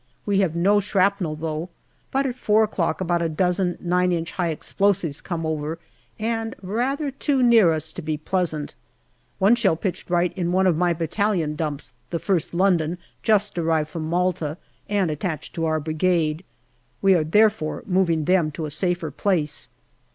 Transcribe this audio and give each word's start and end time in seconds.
We 0.25 0.39
have 0.39 0.55
no 0.55 0.79
shrapnel, 0.79 1.35
though, 1.35 1.69
but 2.09 2.25
at 2.25 2.33
four 2.33 2.63
o'clock 2.63 3.01
about 3.01 3.21
a 3.21 3.29
dozen 3.29 3.77
9 3.79 4.11
inch 4.11 4.31
high 4.31 4.47
explosives 4.47 5.21
come 5.21 5.45
over, 5.45 5.77
and 6.17 6.55
rather 6.63 7.11
too 7.11 7.43
near 7.43 7.71
us 7.71 7.93
to 7.93 8.01
be 8.01 8.17
pleasant. 8.17 8.73
One 9.37 9.53
shell 9.53 9.75
pitched 9.75 10.09
right 10.09 10.35
in 10.35 10.51
one 10.51 10.65
of 10.65 10.75
my 10.75 10.91
battalion 10.93 11.55
dumps, 11.55 11.93
the 12.09 12.17
ist 12.17 12.51
London, 12.55 12.97
just 13.21 13.59
arrived 13.59 13.89
from 13.91 14.05
Malta, 14.09 14.57
and 14.89 15.11
attached 15.11 15.53
to 15.53 15.65
our 15.65 15.79
Brigade. 15.79 16.43
We 17.03 17.13
are 17.13 17.23
therefore 17.23 17.83
moving 17.85 18.25
them 18.25 18.49
to 18.53 18.65
a 18.65 18.71
safer 18.71 19.11
place. 19.11 19.69